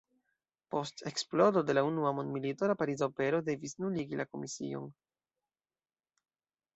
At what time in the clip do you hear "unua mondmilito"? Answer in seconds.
1.89-2.69